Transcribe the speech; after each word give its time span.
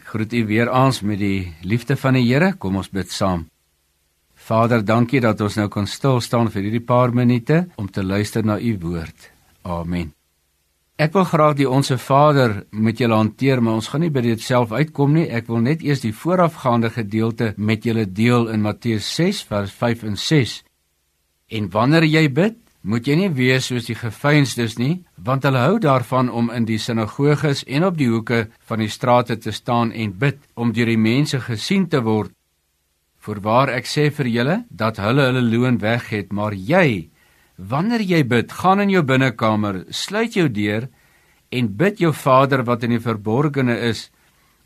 Ek 0.00 0.06
groet 0.14 0.32
u 0.32 0.46
weer 0.48 0.70
aans 0.72 1.02
met 1.04 1.18
die 1.20 1.52
liefde 1.60 1.92
van 2.00 2.16
die 2.16 2.22
Here. 2.24 2.54
Kom 2.56 2.78
ons 2.80 2.88
bid 2.88 3.10
saam. 3.12 3.42
Vader, 4.32 4.80
dankie 4.80 5.20
dat 5.20 5.42
ons 5.44 5.58
nou 5.60 5.66
kan 5.68 5.84
stil 5.86 6.22
staan 6.24 6.48
vir 6.48 6.64
hierdie 6.64 6.86
paar 6.88 7.12
minute 7.12 7.66
om 7.76 7.90
te 7.92 8.00
luister 8.00 8.46
na 8.46 8.56
u 8.56 8.70
woord. 8.80 9.26
Amen. 9.68 10.14
Ek 10.96 11.12
wil 11.12 11.26
graag 11.28 11.58
die 11.58 11.68
onsse 11.68 11.98
Vader 12.00 12.62
met 12.72 12.96
julle 12.96 13.18
hanteer, 13.18 13.60
maar 13.60 13.76
ons 13.76 13.90
gaan 13.92 14.00
nie 14.00 14.12
by 14.14 14.24
dit 14.24 14.40
self 14.40 14.72
uitkom 14.72 15.12
nie. 15.18 15.26
Ek 15.28 15.52
wil 15.52 15.60
net 15.68 15.84
eers 15.84 16.00
die 16.00 16.16
voorafgaande 16.16 16.94
gedeelte 16.96 17.52
met 17.58 17.84
julle 17.84 18.06
deel 18.08 18.48
in 18.54 18.64
Matteus 18.64 19.04
6 19.20 19.44
vers 19.52 19.76
5 19.84 20.08
en 20.08 20.16
6. 20.16 20.62
En 21.60 21.68
wanneer 21.76 22.08
jy 22.08 22.24
bid, 22.40 22.56
moet 22.82 23.06
jy 23.06 23.16
nie 23.18 23.30
wees 23.36 23.68
soos 23.68 23.86
die 23.88 23.96
gefeinsdes 23.98 24.78
nie, 24.80 25.02
want 25.16 25.44
hulle 25.44 25.60
hou 25.60 25.78
daarvan 25.82 26.30
om 26.32 26.50
in 26.54 26.64
die 26.68 26.78
sinagoges 26.80 27.62
en 27.68 27.84
op 27.84 27.98
die 27.98 28.08
hoeke 28.08 28.46
van 28.68 28.80
die 28.80 28.88
strate 28.88 29.36
te 29.36 29.52
staan 29.52 29.92
en 29.92 30.16
bid 30.18 30.40
om 30.56 30.72
deur 30.72 30.88
die 30.88 31.00
mense 31.00 31.40
gesien 31.44 31.88
te 31.92 32.00
word. 32.04 32.32
Voorwaar 33.20 33.68
ek 33.76 33.84
sê 33.84 34.08
vir 34.16 34.30
julle 34.32 34.56
dat 34.70 35.00
hulle 35.02 35.26
hulle 35.28 35.42
loon 35.44 35.76
weg 35.82 36.08
het, 36.08 36.32
maar 36.32 36.56
jy, 36.56 37.10
wanneer 37.58 38.00
jy 38.00 38.22
bid, 38.24 38.52
gaan 38.52 38.80
in 38.80 38.94
jou 38.94 39.02
binnekamer, 39.04 39.84
sluit 39.92 40.36
jou 40.36 40.48
deur 40.48 40.88
en 41.52 41.68
bid 41.76 42.00
jou 42.00 42.14
Vader 42.16 42.64
wat 42.64 42.86
in 42.86 42.96
die 42.96 43.02
verborgene 43.02 43.76
is, 43.90 44.08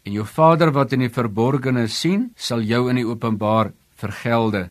en 0.05 0.13
jou 0.13 0.27
Vader 0.29 0.71
wat 0.71 0.93
in 0.93 1.03
die 1.03 1.11
verborgene 1.11 1.89
sien, 1.89 2.29
sal 2.37 2.63
jou 2.63 2.87
in 2.93 3.01
die 3.01 3.09
openbaar 3.09 3.73
vergelde. 3.99 4.69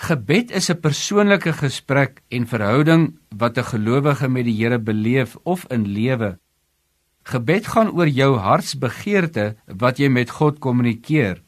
Gebed 0.00 0.48
is 0.50 0.70
'n 0.72 0.80
persoonlike 0.80 1.52
gesprek 1.52 2.22
en 2.28 2.46
verhouding 2.46 3.02
wat 3.36 3.58
'n 3.58 3.68
gelowige 3.72 4.28
met 4.28 4.44
die 4.44 4.56
Here 4.56 4.78
beleef 4.78 5.36
of 5.42 5.66
in 5.68 5.84
lewe. 5.86 6.38
Gebed 7.22 7.66
gaan 7.66 7.90
oor 7.90 8.08
jou 8.08 8.36
hartsbegeerte 8.36 9.56
wat 9.66 9.98
jy 9.98 10.08
met 10.08 10.30
God 10.30 10.58
kommunikeer. 10.58 11.42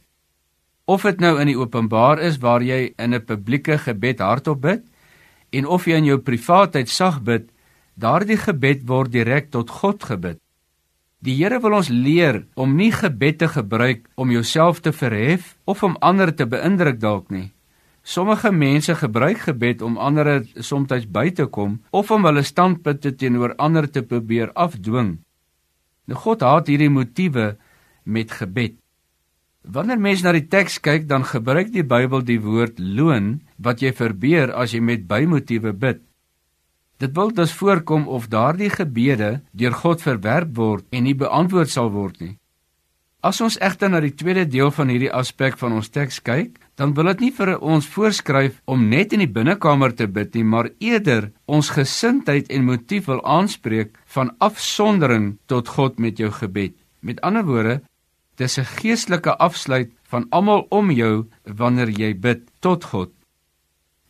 Of 0.84 1.02
dit 1.02 1.20
nou 1.20 1.41
in 1.41 1.47
die 1.47 1.56
openbaar 1.56 2.19
is 2.20 2.39
waar 2.39 2.62
jy 2.62 2.92
in 2.98 3.14
'n 3.14 3.25
publieke 3.25 3.78
gebed 3.78 4.19
hardop 4.19 4.61
bid 4.61 4.83
en 5.50 5.67
of 5.67 5.84
jy 5.86 5.97
in 5.97 6.05
jou 6.05 6.19
privaatheid 6.19 6.89
sag 6.89 7.23
bid, 7.23 7.48
daardie 7.95 8.36
gebed 8.36 8.86
word 8.86 9.12
direk 9.12 9.50
tot 9.50 9.70
God 9.70 10.05
gebid. 10.05 10.39
Die 11.23 11.36
Here 11.36 11.61
wil 11.61 11.73
ons 11.73 11.89
leer 11.89 12.45
om 12.55 12.77
nie 12.77 12.92
gebed 12.92 13.39
te 13.39 13.48
gebruik 13.48 14.08
om 14.14 14.30
jouself 14.30 14.80
te 14.80 14.92
verhef 14.92 15.56
of 15.64 15.83
om 15.83 15.97
ander 16.00 16.34
te 16.34 16.47
beïndruk 16.47 17.00
dalk 17.00 17.30
nie. 17.30 17.53
Sommige 18.03 18.50
mense 18.50 18.95
gebruik 18.98 19.45
gebed 19.47 19.83
om 19.83 19.97
ander 19.97 20.42
soms 20.58 21.06
by 21.06 21.31
te 21.31 21.47
kom 21.47 21.81
of 21.91 22.11
om 22.11 22.25
hulle 22.27 22.42
standpunte 22.42 23.14
teenoor 23.14 23.55
ander 23.56 23.86
te 23.91 24.03
probeer 24.03 24.50
afdwing. 24.53 25.20
Nou 26.11 26.19
God 26.19 26.42
haat 26.42 26.67
hierdie 26.67 26.91
motiewe 26.91 27.56
met 28.03 28.34
gebed. 28.34 28.75
Wanneer 29.62 30.00
mens 30.03 30.25
na 30.27 30.33
die 30.34 30.48
teks 30.50 30.80
kyk, 30.83 31.06
dan 31.06 31.23
gebruik 31.23 31.70
die 31.70 31.86
Bybel 31.86 32.25
die 32.27 32.41
woord 32.42 32.80
loon 32.83 33.42
wat 33.62 33.83
jy 33.83 33.92
verbeur 33.95 34.50
as 34.50 34.75
jy 34.75 34.80
met 34.83 35.06
bymotiewe 35.06 35.70
bid. 35.73 36.03
Dit 36.98 37.14
wil 37.14 37.30
dus 37.30 37.55
voorkom 37.55 38.08
of 38.11 38.27
daardie 38.30 38.70
gebede 38.70 39.41
deur 39.55 39.75
God 39.78 40.03
verwerp 40.03 40.56
word 40.58 40.86
en 40.91 41.06
nie 41.06 41.14
beantwoord 41.14 41.70
sal 41.70 41.91
word 41.95 42.19
nie. 42.20 42.36
As 43.23 43.39
ons 43.41 43.58
egter 43.62 43.91
na 43.91 44.00
die 44.03 44.14
tweede 44.14 44.42
deel 44.50 44.70
van 44.75 44.91
hierdie 44.91 45.12
aspek 45.14 45.55
van 45.58 45.78
ons 45.78 45.91
teks 45.95 46.19
kyk, 46.27 46.58
dan 46.81 46.95
wil 46.97 47.11
dit 47.12 47.27
nie 47.27 47.33
vir 47.37 47.53
ons 47.61 47.87
voorskryf 47.95 48.61
om 48.65 48.89
net 48.89 49.12
in 49.12 49.23
die 49.25 49.31
binnekamer 49.31 49.92
te 49.97 50.06
bid 50.09 50.34
nie, 50.34 50.45
maar 50.45 50.70
eerder 50.81 51.31
ons 51.47 51.73
gesindheid 51.77 52.48
en 52.51 52.64
motief 52.64 53.09
wil 53.11 53.20
aanspreek 53.25 53.92
van 54.14 54.33
afsondering 54.41 55.37
tot 55.47 55.69
God 55.69 56.01
met 56.01 56.19
jou 56.19 56.31
gebed. 56.33 56.75
Met 57.01 57.20
ander 57.20 57.45
woorde, 57.45 57.83
dis 58.37 58.59
'n 58.59 58.64
geestelike 58.64 59.37
afsluit 59.37 59.91
van 60.09 60.27
almal 60.31 60.67
om 60.70 60.91
jou 60.91 61.29
wanneer 61.45 61.89
jy 61.89 62.14
bid 62.14 62.41
tot 62.61 62.84
God. 62.84 63.11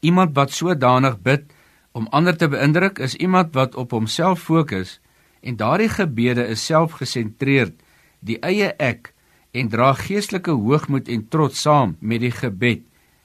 Iemand 0.00 0.34
wat 0.34 0.50
sodanig 0.50 1.20
bid 1.22 1.42
om 1.92 2.08
ander 2.10 2.36
te 2.36 2.48
beïndruk, 2.48 2.98
is 2.98 3.14
iemand 3.14 3.54
wat 3.54 3.74
op 3.74 3.90
homself 3.90 4.40
fokus 4.40 5.00
en 5.40 5.56
daardie 5.56 5.88
gebede 5.88 6.46
is 6.46 6.64
selfgesentreerd 6.66 7.74
die 8.20 8.38
eie 8.40 8.74
ek 8.78 9.11
en 9.52 9.68
dra 9.68 9.92
geestelike 9.96 10.52
hoogmoed 10.56 11.08
en 11.12 11.28
trots 11.28 11.60
saam 11.60 11.96
met 12.00 12.24
die 12.24 12.32
gebed 12.32 12.84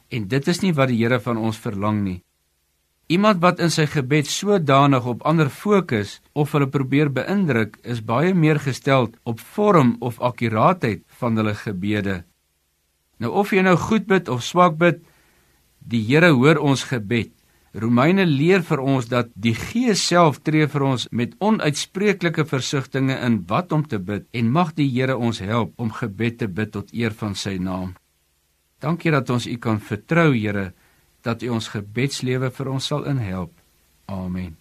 en 0.10 0.28
dit 0.32 0.48
is 0.48 0.62
nie 0.64 0.74
wat 0.76 0.92
die 0.92 1.02
Here 1.02 1.20
van 1.20 1.38
ons 1.38 1.60
verlang 1.60 2.02
nie. 2.04 2.22
Iemand 3.08 3.40
wat 3.44 3.62
in 3.64 3.72
sy 3.72 3.86
gebed 3.88 4.28
sodanig 4.28 5.06
op 5.08 5.24
ander 5.28 5.48
fokus 5.48 6.18
of 6.36 6.52
hulle 6.56 6.68
probeer 6.68 7.08
beïndruk, 7.12 7.78
is 7.84 8.04
baie 8.04 8.34
meer 8.36 8.60
gesteld 8.60 9.16
op 9.24 9.40
vorm 9.40 9.96
of 10.04 10.20
akkuraatheid 10.20 11.06
van 11.20 11.40
hulle 11.40 11.56
gebede. 11.56 12.24
Nou 13.24 13.32
of 13.32 13.54
jy 13.56 13.64
nou 13.64 13.78
goed 13.80 14.08
bid 14.12 14.28
of 14.28 14.44
swak 14.44 14.76
bid, 14.80 15.00
die 15.80 16.04
Here 16.04 16.34
hoor 16.36 16.60
ons 16.60 16.84
gebed. 16.92 17.32
Romeine 17.78 18.26
leer 18.26 18.64
vir 18.66 18.82
ons 18.82 19.06
dat 19.06 19.30
die 19.38 19.54
Gees 19.54 20.02
self 20.10 20.40
tree 20.42 20.66
vir 20.72 20.86
ons 20.88 21.06
met 21.14 21.36
onuitspreeklike 21.38 22.48
versigtings 22.50 23.20
in 23.22 23.38
wat 23.52 23.76
om 23.76 23.84
te 23.86 24.00
bid 24.02 24.26
en 24.34 24.50
mag 24.50 24.74
die 24.80 24.88
Here 24.90 25.18
ons 25.18 25.44
help 25.46 25.78
om 25.78 25.94
gebed 25.94 26.40
te 26.42 26.50
bid 26.50 26.74
tot 26.74 26.90
eer 26.90 27.14
van 27.14 27.38
sy 27.38 27.58
naam. 27.62 27.94
Dankie 28.82 29.14
dat 29.14 29.30
ons 29.30 29.46
U 29.46 29.58
kan 29.62 29.78
vertrou, 29.78 30.32
Here, 30.34 30.72
dat 31.22 31.46
U 31.46 31.54
ons 31.58 31.70
gebedslewe 31.74 32.50
vir 32.50 32.74
ons 32.74 32.90
sal 32.94 33.06
inhelp. 33.06 33.54
Amen. 34.10 34.56